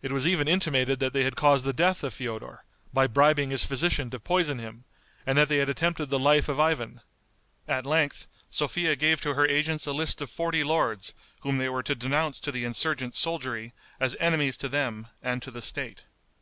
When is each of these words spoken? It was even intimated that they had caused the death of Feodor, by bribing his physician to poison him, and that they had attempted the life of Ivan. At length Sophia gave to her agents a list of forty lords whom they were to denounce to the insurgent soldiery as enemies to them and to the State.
It 0.00 0.12
was 0.12 0.26
even 0.26 0.48
intimated 0.48 0.98
that 1.00 1.12
they 1.12 1.24
had 1.24 1.36
caused 1.36 1.66
the 1.66 1.74
death 1.74 2.02
of 2.02 2.14
Feodor, 2.14 2.64
by 2.90 3.06
bribing 3.06 3.50
his 3.50 3.66
physician 3.66 4.08
to 4.08 4.18
poison 4.18 4.58
him, 4.58 4.86
and 5.26 5.36
that 5.36 5.50
they 5.50 5.58
had 5.58 5.68
attempted 5.68 6.06
the 6.06 6.18
life 6.18 6.48
of 6.48 6.58
Ivan. 6.58 7.02
At 7.68 7.84
length 7.84 8.28
Sophia 8.48 8.96
gave 8.96 9.20
to 9.20 9.34
her 9.34 9.46
agents 9.46 9.86
a 9.86 9.92
list 9.92 10.22
of 10.22 10.30
forty 10.30 10.64
lords 10.64 11.12
whom 11.40 11.58
they 11.58 11.68
were 11.68 11.82
to 11.82 11.94
denounce 11.94 12.38
to 12.38 12.50
the 12.50 12.64
insurgent 12.64 13.14
soldiery 13.14 13.74
as 14.00 14.16
enemies 14.18 14.56
to 14.56 14.70
them 14.70 15.08
and 15.22 15.42
to 15.42 15.50
the 15.50 15.60
State. 15.60 16.06